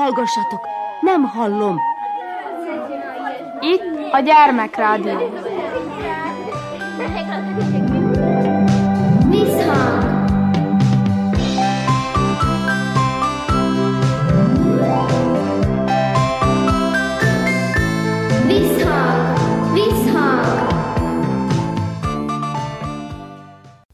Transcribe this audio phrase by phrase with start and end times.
[0.00, 0.68] Hallgassatok,
[1.00, 1.76] nem hallom.
[3.60, 5.18] Itt a gyermekrádió.
[9.28, 10.02] Visszhang!
[18.46, 19.38] Visszhang!
[19.72, 20.68] Visszhang!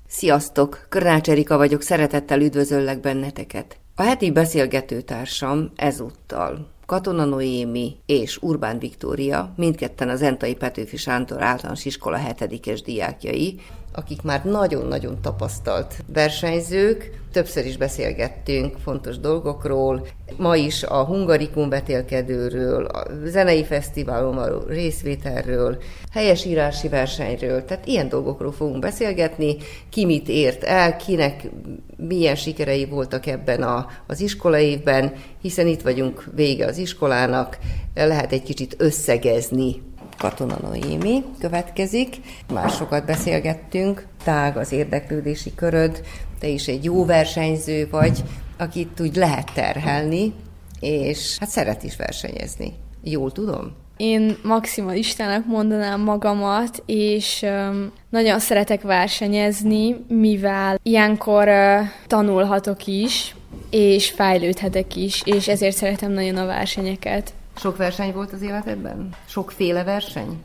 [0.09, 0.86] Sziasztok!
[0.88, 3.79] Körnács Erika vagyok, szeretettel üdvözöllek benneteket.
[3.98, 11.84] A heti beszélgetőtársam ezúttal Katona Noémi és Urbán Viktória, mindketten az Entai Petőfi Sándor általános
[11.84, 13.60] iskola hetedikes diákjai,
[13.96, 20.06] akik már nagyon-nagyon tapasztalt versenyzők, többször is beszélgettünk fontos dolgokról,
[20.37, 25.78] ma is a Hungarikum betélkedőről, a zenei fesztiválon való részvételről,
[26.12, 29.56] helyesírási versenyről, tehát ilyen dolgokról fogunk beszélgetni,
[29.90, 31.51] ki mit ért el, kinek
[31.96, 37.59] milyen sikerei voltak ebben a, az iskolaévben, hiszen itt vagyunk vége az iskolának,
[37.95, 39.82] lehet egy kicsit összegezni
[40.18, 42.16] Katona Noémi következik.
[42.52, 46.02] Már sokat beszélgettünk, tág az érdeklődési köröd,
[46.38, 48.22] te is egy jó versenyző vagy,
[48.56, 50.32] akit úgy lehet terhelni,
[50.80, 52.72] és hát szeret is versenyezni.
[53.02, 53.72] Jól tudom?
[53.96, 63.34] Én maximalistának mondanám magamat, és um, nagyon szeretek versenyezni, mivel ilyenkor uh, tanulhatok is,
[63.70, 67.32] és fejlődhetek is, és ezért szeretem nagyon a versenyeket.
[67.56, 69.09] Sok verseny volt az életedben?
[69.26, 70.43] Sokféle verseny?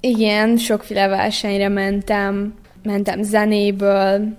[0.00, 2.54] Igen, sokféle versenyre mentem.
[2.82, 4.36] Mentem zenéből,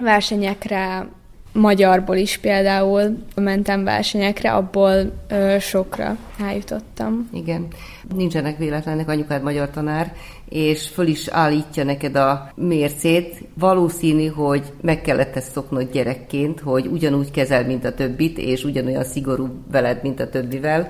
[0.00, 1.08] versenyekre,
[1.56, 7.28] magyarból is például mentem versenyekre, abból ö, sokra eljutottam.
[7.32, 7.66] Igen.
[8.14, 10.12] Nincsenek véletlenek, anyukád magyar tanár,
[10.48, 13.44] és föl is állítja neked a mércét.
[13.58, 19.04] Valószínű, hogy meg kellett ezt szoknod gyerekként, hogy ugyanúgy kezel, mint a többit, és ugyanolyan
[19.04, 20.88] szigorú veled, mint a többivel,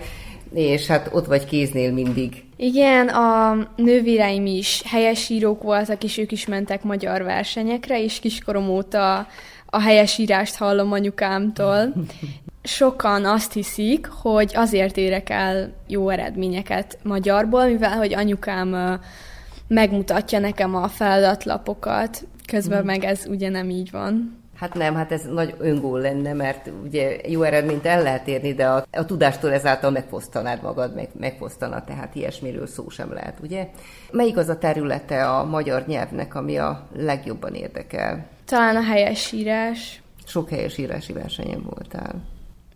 [0.55, 2.45] és hát ott vagy kéznél mindig.
[2.57, 9.27] Igen, a nővéreim is helyesírók voltak, és ők is mentek magyar versenyekre, és kiskorom óta
[9.67, 11.93] a helyesírást hallom anyukámtól.
[12.63, 19.01] Sokan azt hiszik, hogy azért érek el jó eredményeket magyarból, mivel hogy anyukám
[19.69, 22.87] megmutatja nekem a feladatlapokat, közben mm.
[22.87, 24.45] meg ez ugye nem így van.
[24.57, 28.69] Hát nem, hát ez nagy öngól lenne, mert ugye jó eredményt el lehet érni, de
[28.69, 33.69] a, a tudástól ezáltal megfosztanád magad, meg, megfosztanad, tehát ilyesmiről szó sem lehet, ugye?
[34.11, 38.27] Melyik az a területe a magyar nyelvnek, ami a legjobban érdekel?
[38.45, 40.03] Talán a helyesírás.
[40.27, 42.15] Sok helyesírási versenyen voltál.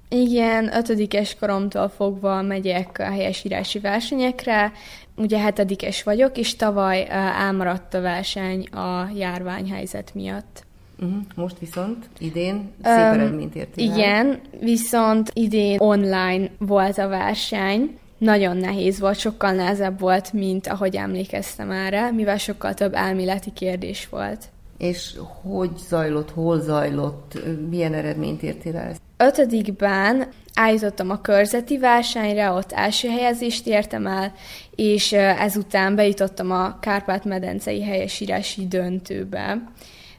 [0.09, 4.73] Igen, ötödikes koromtól fogva megyek a helyesírási versenyekre.
[5.17, 10.69] Ugye hetedikes vagyok, és tavaly elmaradt a verseny a járványhelyzet miatt.
[11.00, 11.21] Uh-huh.
[11.34, 18.56] Most viszont idén szép um, eredményt értél Igen, viszont idén online volt a verseny, nagyon
[18.56, 24.49] nehéz volt, sokkal nehezebb volt, mint ahogy emlékeztem erre, mivel sokkal több elméleti kérdés volt.
[24.78, 27.38] És hogy zajlott, hol zajlott,
[27.69, 28.94] milyen eredményt értél el?
[29.17, 34.32] Ötödikben állítottam a körzeti versenyre, ott első helyezést értem el,
[34.75, 39.62] és ezután bejutottam a Kárpát-medencei helyesírási döntőbe.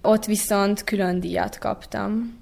[0.02, 2.40] Ott viszont külön díjat kaptam.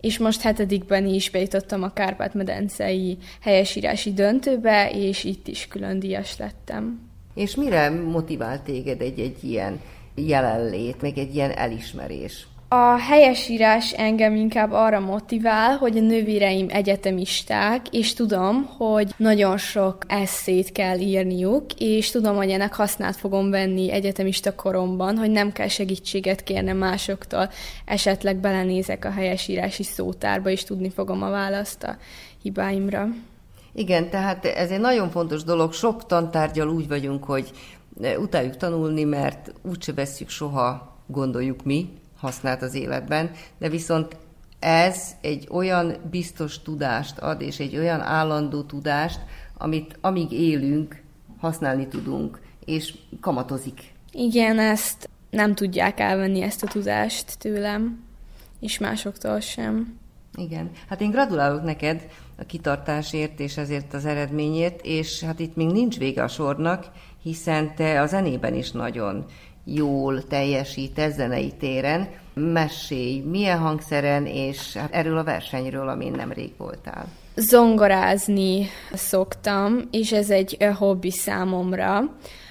[0.00, 7.10] És most hetedikben is bejutottam a Kárpát-medencei helyesírási döntőbe, és itt is külön díjas lettem.
[7.34, 9.80] És mire motivált téged egy-egy ilyen
[10.14, 12.46] jelenlét, meg egy ilyen elismerés?
[12.74, 20.04] A helyesírás engem inkább arra motivál, hogy a nővéreim egyetemisták, és tudom, hogy nagyon sok
[20.06, 25.68] eszét kell írniuk, és tudom, hogy ennek hasznát fogom venni egyetemista koromban, hogy nem kell
[25.68, 27.50] segítséget kérnem másoktól,
[27.84, 31.96] esetleg belenézek a helyesírási szótárba, és tudni fogom a választ a
[32.42, 33.08] hibáimra.
[33.72, 35.72] Igen, tehát ez egy nagyon fontos dolog.
[35.72, 37.50] Sok tantárgyal úgy vagyunk, hogy
[38.18, 41.88] utáljuk tanulni, mert úgyse vesszük soha, gondoljuk mi,
[42.22, 44.16] használt az életben, de viszont
[44.58, 49.20] ez egy olyan biztos tudást ad, és egy olyan állandó tudást,
[49.58, 51.02] amit amíg élünk,
[51.38, 53.92] használni tudunk, és kamatozik.
[54.12, 58.04] Igen, ezt nem tudják elvenni ezt a tudást tőlem,
[58.60, 59.98] és másoktól sem.
[60.34, 60.70] Igen.
[60.88, 65.98] Hát én gratulálok neked a kitartásért és ezért az eredményért, és hát itt még nincs
[65.98, 66.86] vége a sornak,
[67.22, 69.24] hiszen te a zenében is nagyon
[69.64, 77.06] jól teljesít zenei téren, Mesélj, milyen hangszeren, és hát erről a versenyről, amin nemrég voltál.
[77.36, 82.00] Zongorázni szoktam, és ez egy hobbi számomra.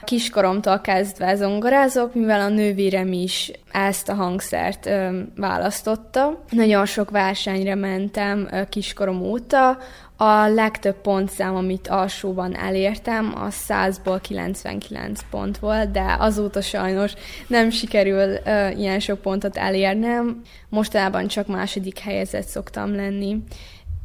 [0.03, 6.43] Kiskoromtól kezdve zongorázok, mivel a nővérem is ezt a hangszert ö, választotta.
[6.49, 9.77] Nagyon sok versenyre mentem ö, kiskorom óta.
[10.23, 17.13] A legtöbb pontszám, amit alsóban elértem, az 100-ból 99 pont volt, de azóta sajnos
[17.47, 20.41] nem sikerül ö, ilyen sok pontot elérnem.
[20.69, 23.37] Mostanában csak második helyezett szoktam lenni.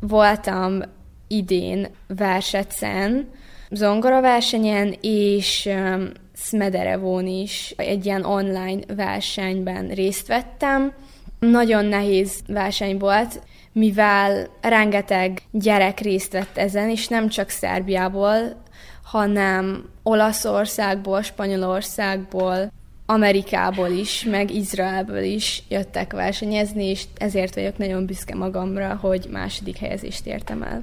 [0.00, 0.82] Voltam
[1.28, 3.28] idén Versecen,
[3.70, 10.92] zongoraversenyen, és um, Smederevón is egy ilyen online versenyben részt vettem.
[11.38, 13.40] Nagyon nehéz verseny volt,
[13.78, 18.62] mivel rengeteg gyerek részt vett ezen, és nem csak Szerbiából,
[19.02, 22.72] hanem Olaszországból, Spanyolországból,
[23.06, 29.76] Amerikából is, meg Izraelből is jöttek versenyezni, és ezért vagyok nagyon büszke magamra, hogy második
[29.76, 30.82] helyezést értem el.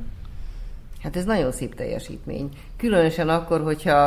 [1.04, 2.50] Hát ez nagyon szép teljesítmény.
[2.78, 3.98] Különösen akkor, hogyha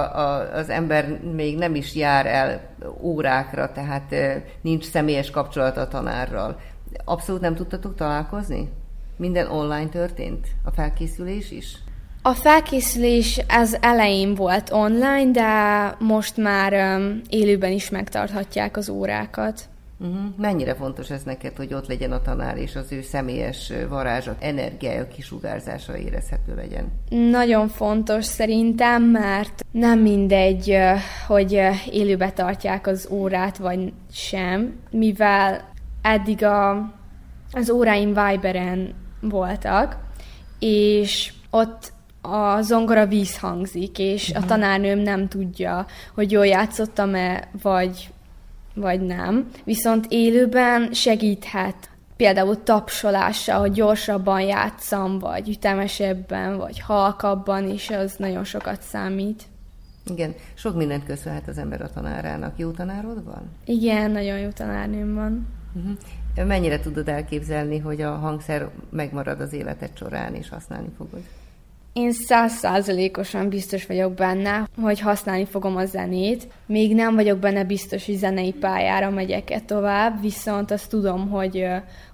[0.55, 2.61] az ember még nem is jár el
[3.01, 4.15] órákra, tehát
[4.61, 6.61] nincs személyes kapcsolat a tanárral.
[7.05, 8.69] Abszolút nem tudtatok találkozni?
[9.17, 10.47] Minden online történt?
[10.65, 11.77] A felkészülés is?
[12.23, 19.69] A felkészülés az elején volt online, de most már um, élőben is megtarthatják az órákat.
[19.99, 20.17] Uh-huh.
[20.37, 25.09] Mennyire fontos ez neked, hogy ott legyen a tanár, és az ő személyes varázsa, energiája,
[25.09, 26.93] kisugárzása érezhető legyen?
[27.31, 30.77] Nagyon fontos szerintem, mert nem mindegy,
[31.27, 31.61] hogy
[31.91, 35.75] élőbe tartják az órát, vagy sem, mivel
[36.07, 36.93] eddig a,
[37.53, 39.97] az óráim Viberen voltak,
[40.59, 44.49] és ott a zongora vízhangzik, és a mhm.
[44.49, 48.11] tanárnőm nem tudja, hogy jól játszottam-e, vagy,
[48.75, 49.51] vagy nem.
[49.65, 58.45] Viszont élőben segíthet például tapsolással, hogy gyorsabban játszam, vagy ütemesebben, vagy halkabban, és az nagyon
[58.45, 59.43] sokat számít.
[60.11, 62.59] Igen, sok mindent köszönhet az ember a tanárának.
[62.59, 63.51] Jó tanárod van?
[63.65, 65.47] Igen, nagyon jó tanárnőm van.
[65.77, 66.47] Uh-huh.
[66.47, 71.21] Mennyire tudod elképzelni, hogy a hangszer megmarad az életed során, és használni fogod?
[71.93, 76.49] Én százszázalékosan biztos vagyok benne, hogy használni fogom a zenét.
[76.67, 81.67] Még nem vagyok benne biztos, hogy zenei pályára megyek-e tovább, viszont azt tudom, hogy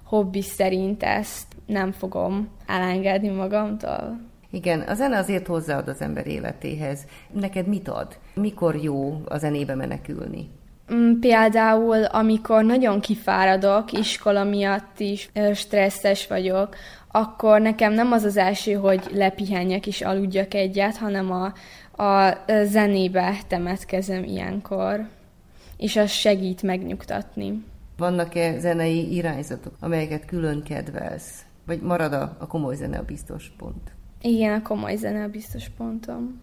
[0.03, 4.19] hobbi szerint ezt nem fogom elengedni magamtól.
[4.49, 7.05] Igen, a zene azért hozzáad az ember életéhez.
[7.31, 8.17] Neked mit ad?
[8.33, 10.49] Mikor jó a zenébe menekülni?
[10.93, 16.75] Mm, például, amikor nagyon kifáradok, iskola miatt is stresszes vagyok,
[17.11, 21.53] akkor nekem nem az az első, hogy lepihenjek és aludjak egyet, hanem a,
[22.03, 25.07] a zenébe temetkezem ilyenkor,
[25.77, 27.63] és az segít megnyugtatni.
[27.97, 31.45] Vannak-e zenei irányzatok, amelyeket külön kedvelsz?
[31.65, 33.91] Vagy marad a, a komoly zene a biztos pont?
[34.21, 36.42] Igen, a komoly zene a biztos pontom.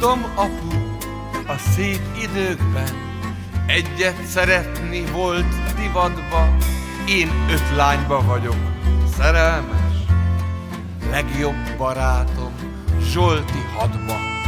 [0.00, 0.96] Tudom, apu,
[1.46, 2.88] a szép időkben.
[3.66, 6.56] Egyet szeretni volt divatba.
[7.08, 8.56] Én öt lányba vagyok
[9.16, 9.94] szerelmes.
[11.10, 12.52] Legjobb barátom
[13.00, 14.39] Zsolti hadba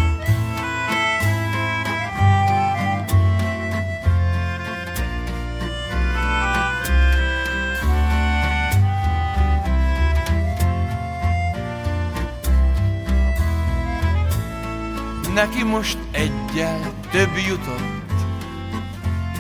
[15.43, 18.13] Neki most egyel több jutott,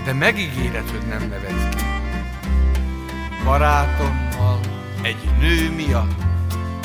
[0.04, 1.84] de megígéred, hogy nem nevetsz ki.
[3.44, 4.60] Barátommal
[5.02, 6.22] egy nő miatt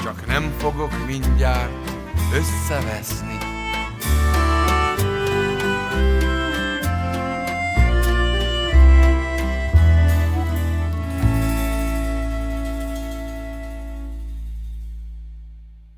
[0.03, 1.91] csak nem fogok mindjárt
[2.33, 3.26] összeveszni.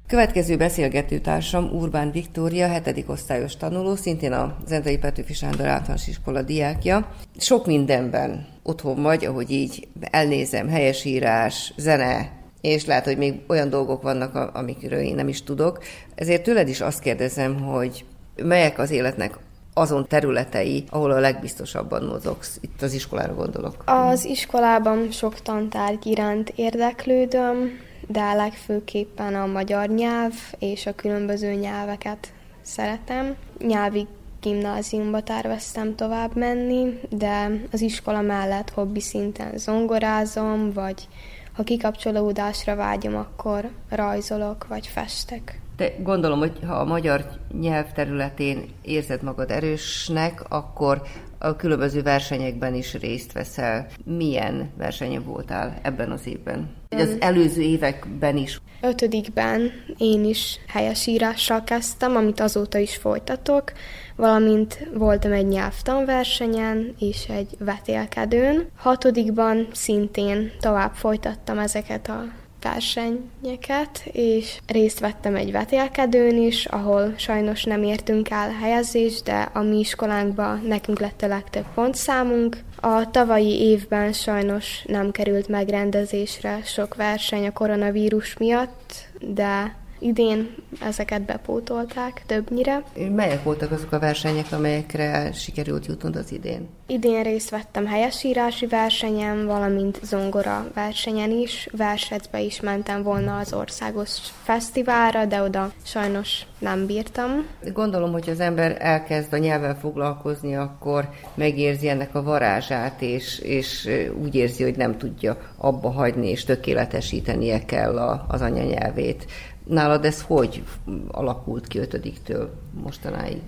[0.10, 7.08] Következő beszélgetőtársam Urbán Viktória, hetedik osztályos tanuló, szintén a Zentai Petőfi Sándor általános iskola diákja.
[7.38, 14.02] Sok mindenben otthon vagy, ahogy így elnézem, helyesírás, zene, és lehet, hogy még olyan dolgok
[14.02, 15.84] vannak, amikről én nem is tudok.
[16.16, 18.06] Ezért tőled is azt kérdezem, hogy
[18.44, 19.38] melyek az életnek
[19.74, 22.58] azon területei, ahol a legbiztosabban mozogsz.
[22.62, 23.84] Itt az iskolára gondolok.
[23.86, 32.34] Az iskolában sok tantárgy iránt érdeklődöm, de legfőképpen a magyar nyelv és a különböző nyelveket
[32.62, 33.36] szeretem.
[33.60, 34.08] Nyelvi
[34.42, 41.08] gimnáziumba terveztem tovább menni, de az iskola mellett hobbi szinten zongorázom, vagy
[41.54, 45.62] ha kikapcsolódásra vágyom, akkor rajzolok, vagy festek.
[45.78, 47.26] De gondolom, hogy ha a magyar
[47.60, 51.02] nyelv területén érzed magad erősnek, akkor
[51.38, 53.88] a különböző versenyekben is részt veszel.
[54.04, 56.79] Milyen versenyen voltál ebben az évben?
[56.90, 58.62] Az előző években is.
[58.82, 63.72] Ötödikben én is helyesírással kezdtem, amit azóta is folytatok,
[64.16, 68.70] valamint voltam egy nyelvtanversenyen és egy vetélkedőn.
[68.76, 72.24] Hatodikban szintén tovább folytattam ezeket a
[72.62, 79.62] versenyeket, és részt vettem egy vetélkedőn is, ahol sajnos nem értünk el helyezést, de a
[79.62, 82.58] mi iskolánkban nekünk lett a legtöbb pontszámunk.
[82.82, 91.22] A tavalyi évben sajnos nem került megrendezésre sok verseny a koronavírus miatt, de Idén ezeket
[91.22, 92.84] bepótolták többnyire.
[93.16, 96.68] Melyek voltak azok a versenyek, amelyekre sikerült jutnod az idén?
[96.88, 101.68] Idén részt vettem helyesírási versenyen, valamint zongora versenyen is.
[101.72, 104.10] Versetbe is mentem volna az országos
[104.44, 107.46] fesztiválra, de oda sajnos nem bírtam.
[107.74, 113.90] Gondolom, hogy az ember elkezd a nyelven foglalkozni, akkor megérzi ennek a varázsát, és, és
[114.22, 119.26] úgy érzi, hogy nem tudja abba hagyni, és tökéletesítenie kell a, az anyanyelvét.
[119.70, 120.64] Nálad ez hogy
[121.08, 123.42] alakult ki ötödiktől mostanáig?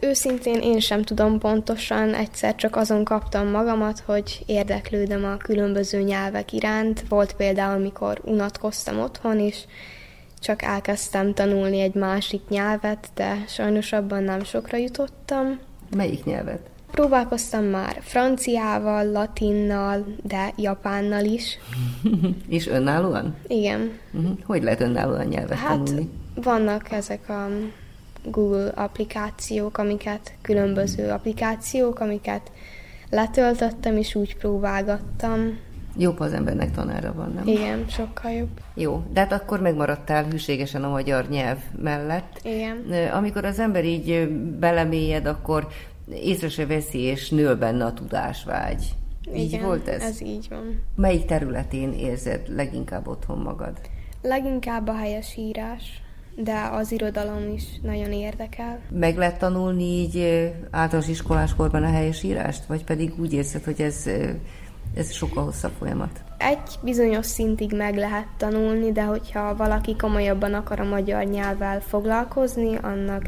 [0.00, 6.52] Őszintén én sem tudom pontosan, egyszer csak azon kaptam magamat, hogy érdeklődöm a különböző nyelvek
[6.52, 7.04] iránt.
[7.08, 9.64] Volt például, amikor unatkoztam otthon, és
[10.40, 15.58] csak elkezdtem tanulni egy másik nyelvet, de sajnos abban nem sokra jutottam.
[15.96, 16.70] Melyik nyelvet?
[16.92, 21.58] Próbálkoztam már franciával, latinnal, de japánnal is.
[22.48, 23.36] És önállóan?
[23.46, 23.90] Igen.
[24.12, 24.38] Uh-huh.
[24.44, 26.08] Hogy lehet önállóan nyelvet hát, tanulni?
[26.34, 27.48] vannak ezek a
[28.24, 32.50] Google applikációk, amiket, különböző applikációk, amiket
[33.10, 35.58] letöltöttem, és úgy próbálgattam.
[35.96, 37.46] Jobb, ha az embernek tanára van, nem?
[37.46, 38.60] Igen, sokkal jobb.
[38.74, 42.40] Jó, de hát akkor megmaradtál hűségesen a magyar nyelv mellett.
[42.42, 43.08] Igen.
[43.12, 45.68] Amikor az ember így belemélyed, akkor
[46.10, 48.94] észre se veszi, és nő benne a tudásvágy.
[49.34, 50.02] Így Igen, volt ez?
[50.02, 50.82] ez így van.
[50.94, 53.80] Melyik területén érzed leginkább otthon magad?
[54.22, 56.02] Leginkább a helyes írás,
[56.36, 58.80] de az irodalom is nagyon érdekel.
[58.90, 60.18] Meg lehet tanulni így
[60.70, 62.66] általános iskoláskorban a helyes írást?
[62.66, 64.10] Vagy pedig úgy érzed, hogy ez,
[64.94, 66.22] ez sokkal hosszabb folyamat?
[66.38, 72.76] Egy bizonyos szintig meg lehet tanulni, de hogyha valaki komolyabban akar a magyar nyelvvel foglalkozni,
[72.76, 73.24] annak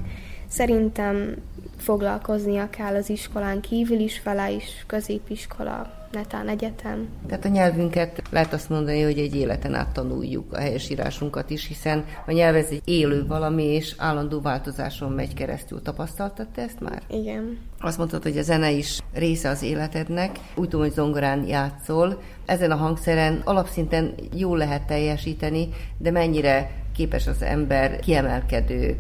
[0.55, 1.37] szerintem
[1.77, 7.09] foglalkoznia kell az iskolán kívül is, vele is, középiskola, netán egyetem.
[7.27, 12.05] Tehát a nyelvünket lehet azt mondani, hogy egy életen át tanuljuk a helyesírásunkat is, hiszen
[12.27, 15.83] a nyelv ez egy élő valami, és állandó változáson megy keresztül.
[15.83, 17.03] Tapasztaltad te ezt már?
[17.11, 17.59] Igen.
[17.81, 20.39] Azt mondtad, hogy a zene is része az életednek.
[20.57, 22.23] Úgy tudom, hogy zongorán játszol.
[22.47, 25.69] Ezen a hangszeren alapszinten jól lehet teljesíteni,
[25.99, 28.97] de mennyire képes az ember kiemelkedő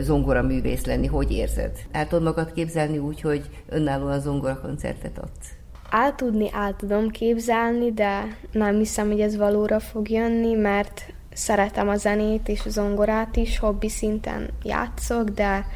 [0.00, 1.78] zongora művész lenni, hogy érzed?
[1.92, 5.50] El tudod magad képzelni úgy, hogy önállóan zongora koncertet adsz?
[5.90, 11.88] El tudni, el tudom képzelni, de nem hiszem, hogy ez valóra fog jönni, mert szeretem
[11.88, 15.66] a zenét és a zongorát is, hobbi szinten játszok, de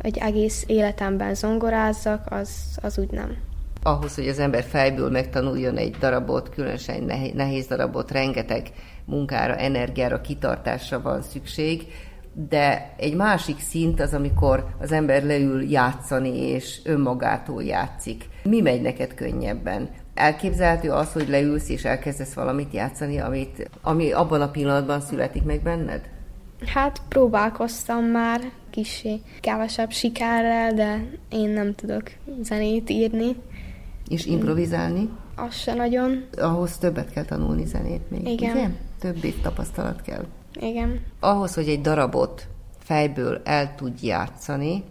[0.00, 2.50] hogy egész életemben zongorázzak, az,
[2.82, 3.36] az úgy nem.
[3.82, 7.02] Ahhoz, hogy az ember fejből megtanuljon egy darabot, különösen
[7.34, 8.70] nehéz darabot, rengeteg
[9.04, 11.86] munkára, energiára, kitartásra van szükség,
[12.32, 18.28] de egy másik szint az, amikor az ember leül játszani, és önmagától játszik.
[18.42, 19.88] Mi megy neked könnyebben?
[20.14, 25.62] Elképzelhető az, hogy leülsz és elkezdesz valamit játszani, amit, ami abban a pillanatban születik meg
[25.62, 26.08] benned?
[26.66, 32.02] Hát próbálkoztam már kisé kevesebb sikerrel, de én nem tudok
[32.42, 33.36] zenét írni.
[34.08, 35.08] És improvizálni?
[35.36, 36.24] Az se nagyon.
[36.36, 38.56] Ahhoz többet kell tanulni zenét még, Igen.
[38.56, 38.68] ugye?
[38.98, 40.24] Több év tapasztalat kell.
[40.60, 41.00] Igen.
[41.20, 42.46] Ahhoz, hogy egy darabot
[42.78, 44.84] fejből el tudj játszani,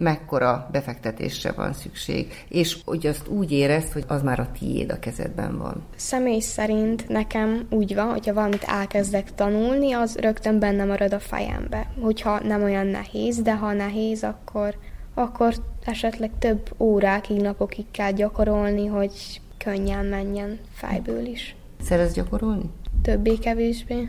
[0.00, 4.98] mekkora befektetésre van szükség, és hogy azt úgy érezt, hogy az már a tiéd a
[4.98, 5.82] kezedben van.
[5.96, 11.90] Személy szerint nekem úgy van, hogyha valamit elkezdek tanulni, az rögtön benne marad a fejembe.
[12.00, 14.74] Hogyha nem olyan nehéz, de ha nehéz, akkor,
[15.14, 15.54] akkor
[15.84, 21.56] esetleg több órákig, napokig kell gyakorolni, hogy könnyen menjen fejből is.
[21.82, 22.70] Szeretsz gyakorolni?
[23.02, 24.08] Többé-kevésbé.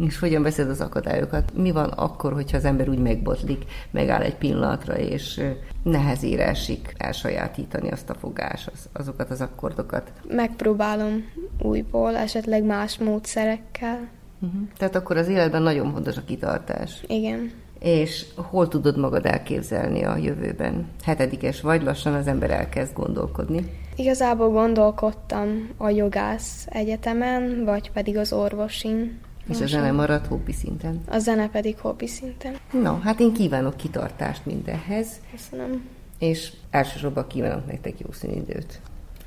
[0.00, 1.52] És hogyan veszed az akadályokat?
[1.56, 5.40] Mi van akkor, hogyha az ember úgy megbotlik, megáll egy pillanatra, és
[5.82, 10.12] nehezére esik elsajátítani azt a fogás, az, azokat az akkordokat?
[10.28, 11.24] Megpróbálom
[11.58, 14.08] újból, esetleg más módszerekkel.
[14.40, 14.60] Uh-huh.
[14.78, 17.04] Tehát akkor az életben nagyon fontos a kitartás.
[17.06, 17.50] Igen.
[17.78, 20.86] És hol tudod magad elképzelni a jövőben?
[21.04, 23.70] Hetedikes vagy, lassan az ember elkezd gondolkodni.
[23.96, 29.20] Igazából gondolkodtam a jogász egyetemen, vagy pedig az orvosin.
[29.48, 31.00] És a zene maradt hobbi szinten.
[31.08, 32.56] A zene pedig hobbi szinten.
[32.72, 35.88] No, hát én kívánok kitartást mindenhez, Köszönöm.
[36.18, 38.80] és elsősorban kívánok nektek jó színidőt.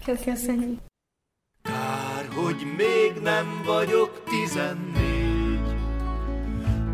[0.05, 0.79] Köszönjük.
[1.62, 5.75] Kár, hogy még nem vagyok tizennégy,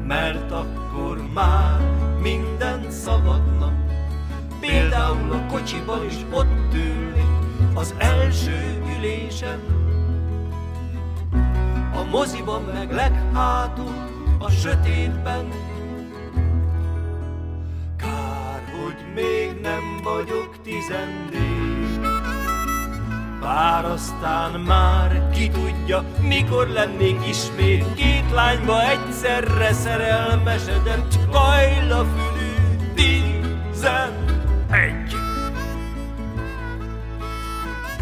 [0.07, 1.79] mert akkor már
[2.21, 3.73] minden szabadna.
[4.59, 7.23] Például a kocsiban is ott ülni
[7.75, 9.59] az első ülésen,
[12.13, 13.93] moziban meg leghátul
[14.39, 15.47] a sötétben.
[17.97, 21.99] Kár, hogy még nem vagyok tizennégy,
[23.41, 32.51] bár aztán már ki tudja, mikor lennék ismét két lányba egyszerre szerelmesedett kajlafülű
[32.95, 34.35] tizenegy.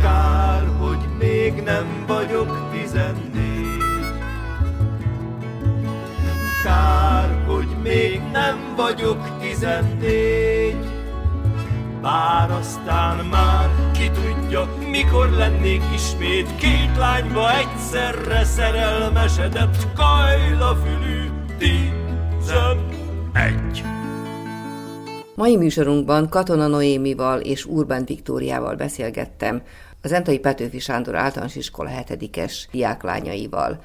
[0.01, 3.50] Kár, hogy még nem vagyok tizennégy.
[6.72, 10.86] Kár, hogy még nem vagyok tizennégy.
[12.01, 22.63] Bár aztán már ki tudja, mikor lennék ismét két lányba egyszerre szerelmesedett kajlafülű tizenegy.
[25.36, 29.62] Mai műsorunkban Katona Noémival és Urbán Viktóriával beszélgettem,
[30.01, 33.80] az Entai Petőfi Sándor általános iskola hetedikes diáklányaival.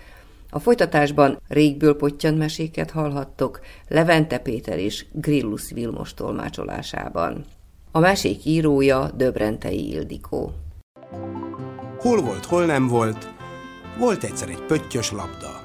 [0.51, 7.45] A folytatásban régből pottyant meséket hallhattok Levente Péter és Grillus Vilmos tolmácsolásában.
[7.91, 10.53] A mesék írója Döbrentei Ildikó.
[11.99, 13.29] Hol volt, hol nem volt,
[13.99, 15.61] volt egyszer egy pöttyös labda.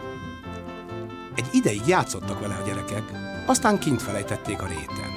[1.36, 3.04] Egy ideig játszottak vele a gyerekek,
[3.48, 5.12] aztán kint felejtették a réten.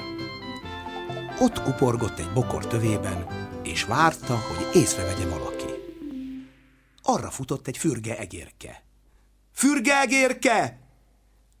[1.41, 3.25] Ott kuporgott egy bokor tövében,
[3.63, 5.65] és várta, hogy észrevegye valaki.
[7.03, 8.84] Arra futott egy fürge egérke.
[9.55, 10.79] Fürge egérke!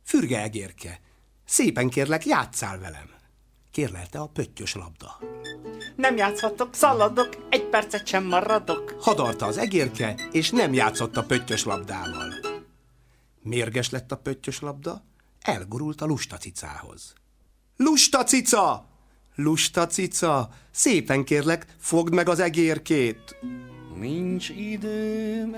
[0.03, 0.99] Fürge egérke,
[1.45, 3.09] szépen kérlek, játszál velem,
[3.71, 5.19] kérlelte a pöttyös labda.
[5.95, 8.95] Nem játszhatok, szaladok, egy percet sem maradok.
[8.99, 12.33] Hadarta az egérke, és nem játszott a pöttyös labdával.
[13.41, 15.03] Mérges lett a pöttyös labda,
[15.41, 17.13] elgurult a lusta cicához.
[17.77, 18.89] Lusta cica!
[19.35, 23.35] Lusta cica, szépen kérlek, fogd meg az egérkét.
[23.99, 25.53] Nincs időm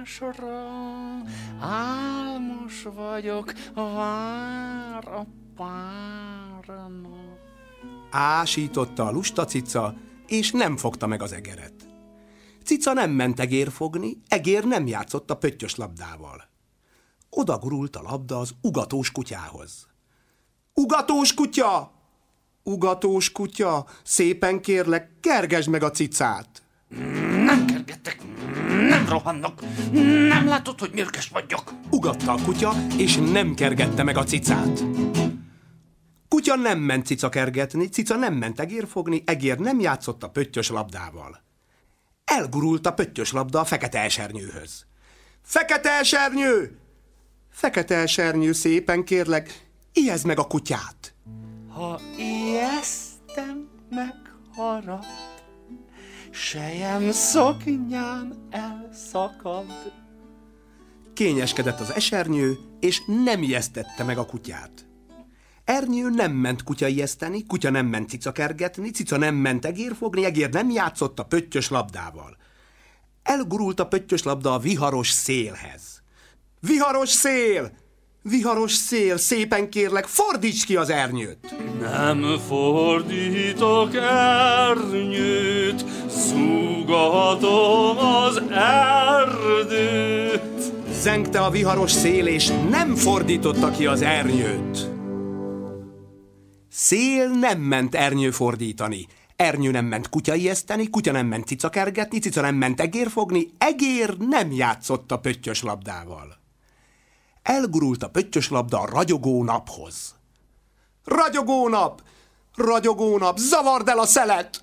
[0.00, 1.22] egérfogásra,
[1.60, 7.38] álmos vagyok, vár a párnak.
[8.10, 9.94] Ásította a lusta cica,
[10.26, 11.88] és nem fogta meg az egeret.
[12.64, 16.48] Cica nem ment egér fogni, egér nem játszott a pöttyös labdával.
[17.30, 19.86] Oda gurult a labda az ugatós kutyához.
[20.74, 21.92] Ugatós kutya!
[22.62, 26.62] Ugatós kutya, szépen kérlek, kergesd meg a cicát!
[26.88, 27.29] Nem
[27.90, 28.22] kergettek,
[28.88, 29.60] nem rohannak,
[30.28, 31.72] nem látod, hogy mérges vagyok.
[31.90, 34.84] Ugatta a kutya, és nem kergette meg a cicát.
[36.28, 40.70] Kutya nem ment cica kergetni, cica nem ment egér fogni, egér nem játszott a pöttyös
[40.70, 41.42] labdával.
[42.24, 44.86] Elgurult a pöttyös labda a fekete esernyőhöz.
[45.42, 46.78] Fekete esernyő!
[47.50, 51.14] Fekete esernyő, szépen kérlek, ijeszd meg a kutyát!
[51.68, 55.04] Ha ijesztem, megharap,
[56.30, 59.92] sejem szoknyám elszakad.
[61.14, 64.86] Kényeskedett az esernyő, és nem ijesztette meg a kutyát.
[65.64, 70.24] Ernyő nem ment kutya ijeszteni, kutya nem ment cica kergetni, cica nem ment egér fogni,
[70.24, 72.36] egér nem játszott a pöttyös labdával.
[73.22, 76.02] Elgurult a pöttyös labda a viharos szélhez.
[76.60, 77.72] Viharos szél!
[78.22, 81.54] Viharos szél, szépen kérlek, fordíts ki az ernyőt!
[81.80, 83.94] Nem fordítok
[84.66, 88.42] ernyőt, szúgatom az
[89.18, 90.42] erdőt.
[90.92, 94.90] Zengte a viharos szél, és nem fordította ki az ernyőt.
[96.68, 99.06] Szél nem ment ernyő fordítani.
[99.36, 103.50] Ernyő nem ment kutya ijeszteni, kutya nem ment cica kergetni, cica nem ment egér fogni,
[103.58, 106.39] egér nem játszott a pöttyös labdával.
[107.42, 110.14] Elgurult a pöttyös labda a ragyogó naphoz.
[111.04, 112.02] Ragyogó nap!
[112.54, 113.38] Ragyogó nap!
[113.38, 114.60] Zavard el a szelet!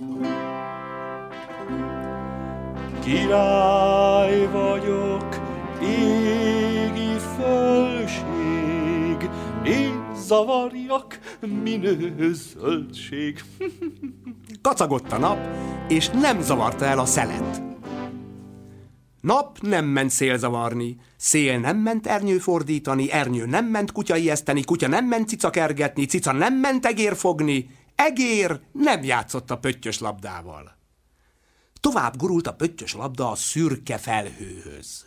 [3.04, 5.40] Király vagyok,
[5.82, 9.30] égi fölség,
[9.66, 11.20] én zavarjak,
[11.63, 13.44] minő zöldség.
[14.62, 15.38] Kacagott a nap,
[15.88, 17.62] és nem zavarta el a szelet.
[19.22, 24.64] Nap nem ment szél zavarni, szél nem ment ernyő fordítani, ernyő nem ment kutya ijeszteni,
[24.64, 30.00] kutya nem ment cica kergetni, cica nem ment egér fogni, egér nem játszott a pöttyös
[30.00, 30.78] labdával.
[31.80, 35.06] Tovább gurult a pöttyös labda a szürke felhőhöz.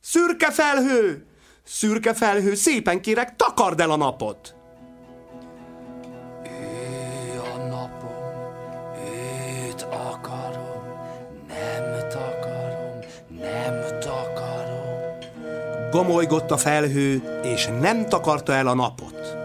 [0.00, 1.26] Szürke felhő!
[1.64, 4.55] Szürke felhő, szépen kérek, takard el a napot!
[15.96, 19.36] Gomolygott a felhő, és nem takarta el a napot.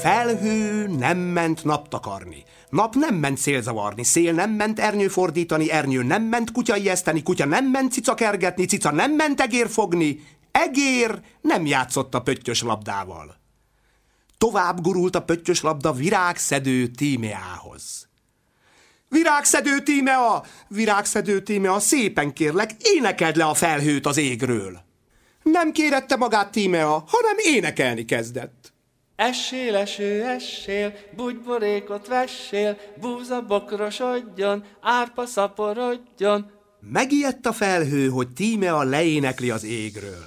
[0.00, 2.44] Felhő nem ment naptakarni.
[2.70, 7.44] Nap nem ment szélzavarni, szél nem ment ernyő fordítani, ernyő nem ment kutya ijeszteni, kutya
[7.44, 13.36] nem ment cica kergetni, cica nem ment egér fogni, egér nem játszott a pöttyös labdával.
[14.38, 18.08] Tovább gurult a pöttyös labda virágszedő Tímeához.
[19.08, 24.86] Virágszedő Tímea, virágszedő Tímea, szépen kérlek, énekeld le a felhőt az égről.
[25.52, 28.72] Nem kérette magát Tímea, hanem énekelni kezdett.
[29.16, 36.50] Essél, eső, essél, bugyborékot vessél, búza bokrosodjon, árpa szaporodjon.
[36.80, 40.26] Megijedt a felhő, hogy Tímea leénekli az égről.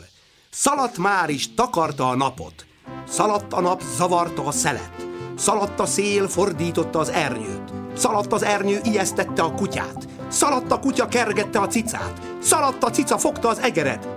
[0.49, 2.65] Szaladt már is, takarta a napot.
[3.07, 5.07] Szaladt a nap, zavarta a szelet.
[5.37, 7.71] Szaladt a szél, fordította az ernyőt.
[7.95, 10.07] Szaladt az ernyő, ijesztette a kutyát.
[10.29, 12.21] Szaladt a kutya, kergette a cicát.
[12.41, 14.07] Szaladt a cica, fogta az egeret.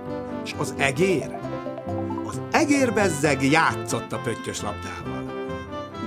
[0.44, 1.38] És az egér?
[2.26, 5.32] Az egér bezzeg játszott a pöttyös labdával.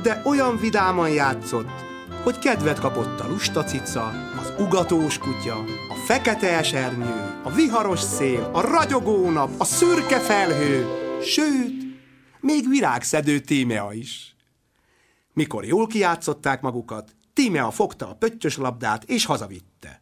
[0.01, 1.85] De olyan vidáman játszott,
[2.23, 4.07] hogy kedvet kapott a lusta cica,
[4.39, 5.55] az ugatós kutya,
[5.89, 10.87] a fekete esernyő, a viharos szél, a ragyogó nap, a szürke felhő,
[11.21, 11.73] sőt,
[12.39, 14.35] még virágszedő Tímea is.
[15.33, 20.01] Mikor jól kijátszották magukat, Tímea fogta a pöttyös labdát és hazavitte.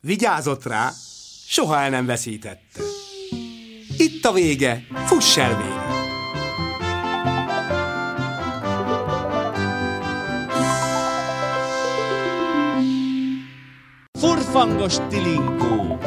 [0.00, 0.90] Vigyázott rá,
[1.46, 2.82] soha el nem veszítette.
[3.96, 5.82] Itt a vége, fuss el végre!
[14.18, 15.98] Furfangos tilinkó.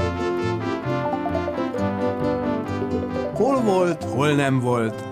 [3.33, 5.03] Hol volt, hol nem volt,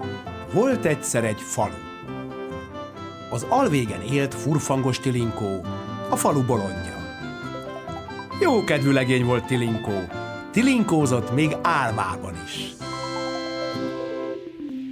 [0.54, 1.74] volt egyszer egy falu.
[3.32, 5.66] Az alvégen élt furfangos Tilinkó,
[6.10, 6.96] a falu bolondja.
[8.42, 10.23] Jó kedvű legény volt Tilinkó,
[10.54, 12.74] Tilinkózott még álmában is.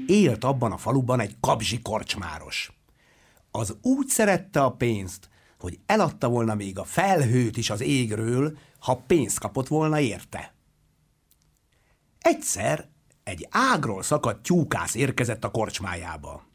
[0.05, 2.71] Élt abban a faluban egy kabzsi korcsmáros.
[3.51, 9.03] Az úgy szerette a pénzt, hogy eladta volna még a felhőt is az égről, ha
[9.07, 10.53] pénzt kapott volna érte.
[12.19, 12.87] Egyszer
[13.23, 16.45] egy ágról szakadt tyúkász érkezett a korcsmájába.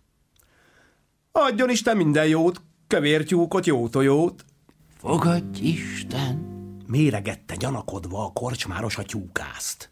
[1.32, 4.44] Adjon Isten minden jót, kövér tyúkot, jó tojót.
[4.98, 6.45] Fogadj Isten!
[6.86, 9.90] Méregette gyanakodva a korcsmáros a tyúkászt.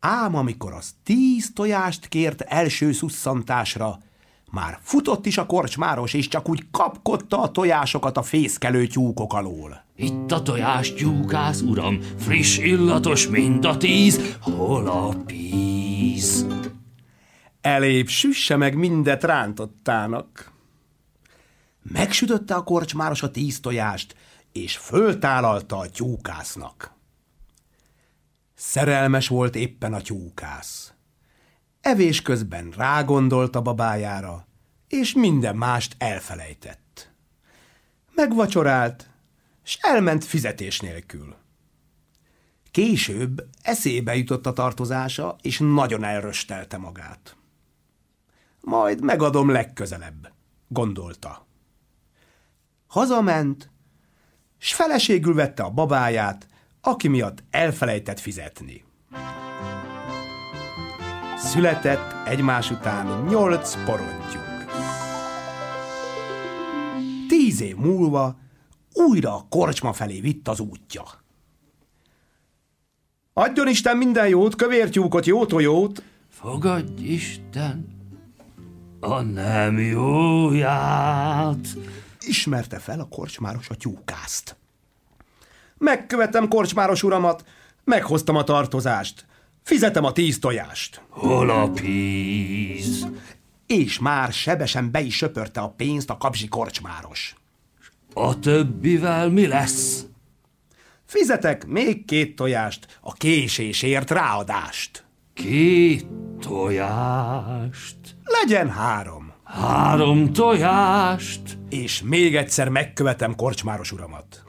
[0.00, 3.98] Ám amikor az tíz tojást kért első szusszantásra,
[4.50, 9.84] már futott is a korcsmáros, és csak úgy kapkodta a tojásokat a fészkelő tyúkok alól.
[9.96, 16.46] Itt a tojás tyúkász, uram, friss illatos, mint a tíz, hol a píz?
[17.60, 20.52] Elébb süsse meg mindet rántottának.
[21.82, 24.16] Megsütötte a korcsmáros a tíz tojást,
[24.54, 26.94] és föltálalta a tyúkásznak.
[28.54, 30.92] Szerelmes volt éppen a tyúkász.
[31.80, 34.46] Evés közben rágondolt a babájára,
[34.88, 37.12] és minden mást elfelejtett.
[38.14, 39.10] Megvacsorált,
[39.62, 41.36] s elment fizetés nélkül.
[42.70, 47.36] Később eszébe jutott a tartozása, és nagyon elröstelte magát.
[48.60, 50.32] Majd megadom legközelebb,
[50.68, 51.46] gondolta.
[52.86, 53.72] Hazament,
[54.64, 56.46] s feleségül vette a babáját,
[56.80, 58.84] aki miatt elfelejtett fizetni.
[61.36, 64.64] Született egymás után nyolc porontyúk.
[67.28, 68.38] Tíz év múlva
[68.92, 71.02] újra a korcsma felé vitt az útja.
[73.32, 76.02] Adjon Isten minden jót, kövértyúkot, jó tojót!
[76.28, 77.86] Fogadj Isten
[79.00, 81.66] a nem jóját!
[82.26, 84.56] Ismerte fel a korcsmáros a tyúkászt.
[85.78, 87.44] Megkövetem korcsmáros uramat,
[87.84, 89.26] meghoztam a tartozást.
[89.62, 91.02] Fizetem a tíz tojást.
[91.08, 93.06] Hol a píz?
[93.66, 97.36] És már sebesen be is söpörte a pénzt a kapzsi korcsmáros.
[98.14, 100.06] A többivel mi lesz?
[101.04, 105.04] Fizetek még két tojást, a késésért ráadást.
[105.34, 106.06] Két
[106.40, 107.96] tojást?
[108.24, 109.33] Legyen három.
[109.60, 111.58] Három tojást?
[111.68, 114.42] És még egyszer megkövetem korcsmáros uramat.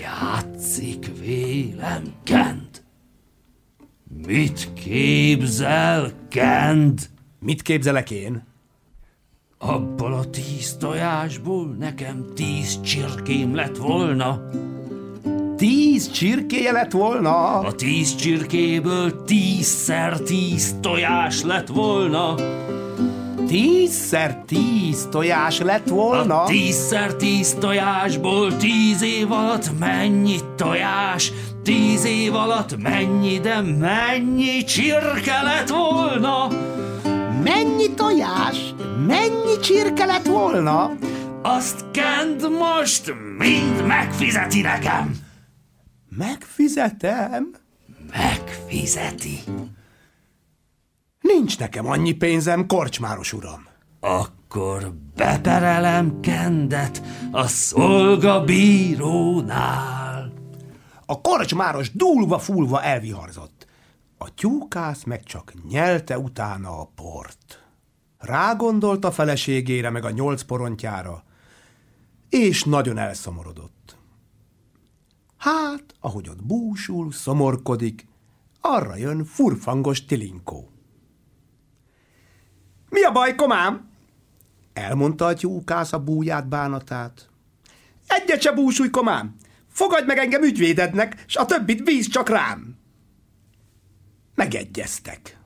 [0.00, 2.84] Játszik vélem Kent.
[4.26, 7.00] Mit képzel, Kend?
[7.38, 8.44] Mit képzelek én?
[9.58, 14.40] Abból a tíz tojásból nekem tíz csirkém lett volna.
[15.56, 17.58] Tíz csirkéje lett volna?
[17.58, 22.34] A tíz csirkéből tízszer tíz tojás lett volna.
[23.52, 26.42] Tízszer tíz tojás lett volna?
[26.42, 31.32] A tízszer tíz tojásból tíz év alatt mennyi tojás?
[31.62, 36.48] Tíz év alatt mennyi, de mennyi csirke lett volna?
[37.42, 38.74] Mennyi tojás?
[39.06, 40.90] Mennyi csirke lett volna?
[41.42, 45.14] Azt Kent most mind megfizeti nekem.
[46.08, 47.50] Megfizetem?
[48.10, 49.38] Megfizeti.
[51.22, 53.66] Nincs nekem annyi pénzem, korcsmáros uram.
[54.00, 60.32] Akkor beperelem Kendet a szolgabírónál.
[61.06, 63.66] A korcsmáros dúlva-fulva elviharzott.
[64.18, 67.66] A tyúkász meg csak nyelte utána a port.
[68.18, 71.24] Rágondolt a feleségére meg a nyolc porontjára,
[72.28, 73.96] és nagyon elszomorodott.
[75.36, 78.06] Hát, ahogy ott búsul, szomorkodik,
[78.60, 80.71] arra jön furfangos tilinkó.
[82.92, 83.90] Mi a baj, komám?
[84.72, 87.28] Elmondta a tyúkász a búját bánatát.
[88.06, 89.34] Egyet se búsulj, komám!
[89.68, 92.76] Fogadj meg engem ügyvédednek, s a többit bíz csak rám!
[94.34, 95.38] Megegyeztek.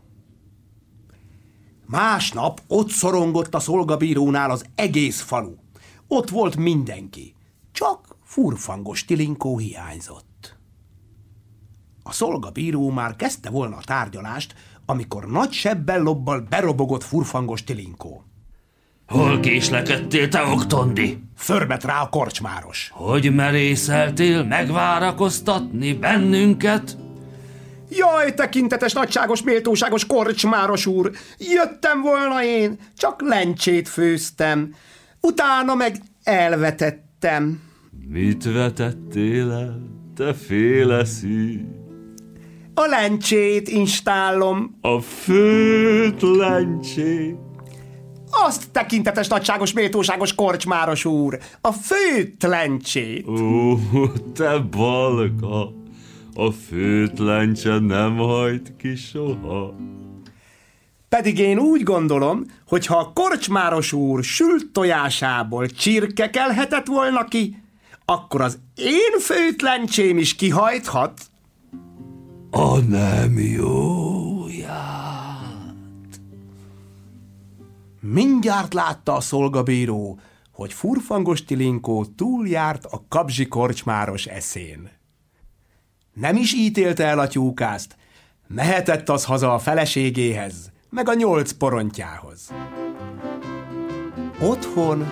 [1.86, 5.54] Másnap ott szorongott a szolgabírónál az egész falu.
[6.06, 7.34] Ott volt mindenki.
[7.72, 10.56] Csak furfangos tilinkó hiányzott.
[12.02, 14.54] A szolgabíró már kezdte volna a tárgyalást,
[14.86, 18.24] amikor nagy sebbel lobbal berobogott furfangos tilinkó.
[19.06, 21.18] Hol késlekedtél, te oktondi?
[21.36, 22.90] Förbet rá a korcsmáros.
[22.92, 26.96] Hogy merészeltél megvárakoztatni bennünket?
[27.90, 31.10] Jaj, tekintetes, nagyságos, méltóságos korcsmáros úr!
[31.38, 34.74] Jöttem volna én, csak lencsét főztem.
[35.20, 37.60] Utána meg elvetettem.
[38.08, 39.82] Mit vetettél el,
[40.14, 41.64] te féleszű?
[42.78, 44.78] A lencsét installom.
[44.80, 47.36] A főt lencsét?
[48.30, 51.38] Azt tekintetes, nagyságos, méltóságos korcsmáros úr!
[51.60, 53.26] A főt lencsét!
[53.28, 53.76] Ó,
[54.34, 55.72] te balka!
[56.34, 59.74] A főt lencse nem hajt ki soha.
[61.08, 67.62] Pedig én úgy gondolom, hogy ha a korcsmáros úr sült tojásából csirke kelhetett volna ki,
[68.04, 71.20] akkor az én főt lencsém is kihajthat.
[72.58, 74.74] A nem jóját.
[78.00, 80.18] Mindjárt látta a szolgabíró,
[80.52, 84.90] hogy furfangos tilinkó túljárt a kabzsi korcsmáros eszén.
[86.12, 87.96] Nem is ítélte el a tyúkászt,
[88.46, 92.52] mehetett az haza a feleségéhez, meg a nyolc porontjához.
[94.40, 95.06] Otthon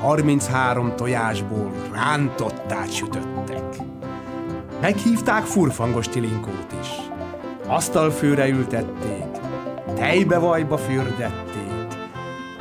[0.00, 3.95] 33 tojásból rántottát sütöttek.
[4.80, 6.88] Meghívták furfangos tilinkót is.
[7.66, 9.24] Asztalfőre ültették,
[9.94, 11.98] tejbevajba fürdették.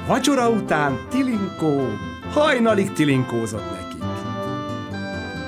[0.08, 1.88] Vacsora után tilinkó,
[2.32, 4.04] hajnalig tilinkózott nekik.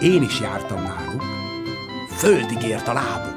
[0.02, 1.24] Én is jártam náluk,
[2.10, 3.36] földig ért a lábuk.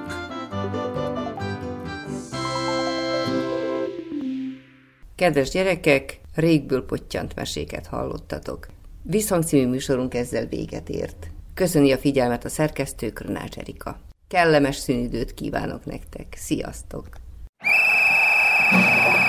[5.15, 8.67] Kedves gyerekek, régből pottyant meséket hallottatok.
[9.03, 11.31] Visszhang című műsorunk ezzel véget ért.
[11.61, 13.99] Köszöni a figyelmet a szerkesztő Krönács Erika.
[14.29, 16.27] Kellemes szünidőt kívánok nektek.
[16.37, 17.09] Sziasztok!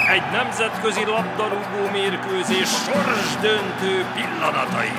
[0.10, 4.91] Egy nemzetközi labdarúgó mérkőzés sorsdöntő pillanatai.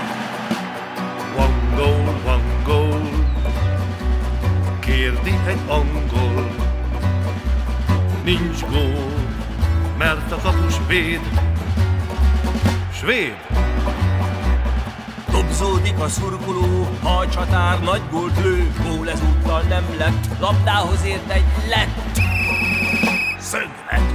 [1.36, 3.02] One goal, one goal,
[4.80, 6.50] kérdi egy angol.
[8.24, 9.12] Nincs gól,
[9.98, 11.20] mert a kapus véd.
[12.92, 13.36] Svéd!
[15.32, 21.30] Dobzódik a szurkoló, ha a csatár nagy gólt lő, gól ezúttal nem lett, labdához ért
[21.30, 22.20] egy lett.
[23.38, 24.14] Szöglet!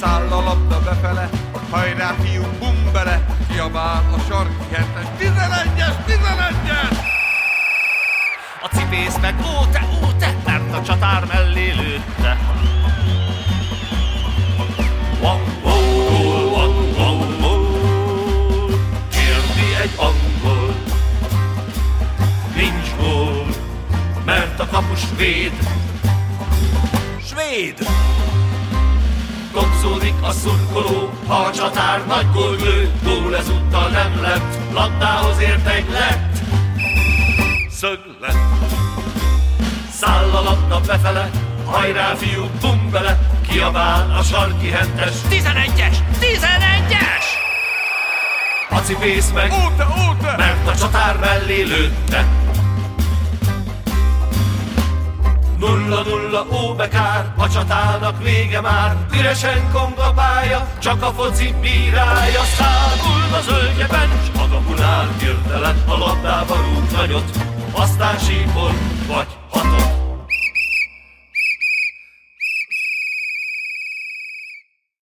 [0.00, 1.28] Száll a labda befele,
[1.70, 6.98] hajrá fiúk, bum bele, kiabál a sarki hetes, 11-es, 11-es!
[8.62, 12.38] A cipész meg ó te, ó te, mert a csatár mellé lőtte.
[15.22, 15.73] One goal,
[25.16, 25.52] véd.
[27.26, 27.88] Svéd!
[29.52, 35.66] Kopszódik a szurkoló, ha a csatár nagy gól lő, gól ezúttal nem lett, labdához ért
[35.66, 36.36] egy lett.
[37.70, 38.36] Szög lett.
[39.92, 41.30] Száll a labda befele,
[41.64, 45.14] hajrá fiú, bum bele, kiabál a sarki hentes.
[45.30, 45.96] 11-es!
[46.20, 47.24] 11-es!
[48.70, 50.34] A cipész meg, Óta, óta!
[50.36, 52.43] mert a csatár mellé lőtte.
[55.64, 62.42] Nulla nulla óbekár, a csatának vége már, üresen kong a pálya, csak a foci bírája
[62.42, 67.30] szágul a zöldjeben, s maga hunál hirtelen a labdába rúg nagyot,
[67.72, 68.72] aztán sípol,
[69.06, 69.26] vagy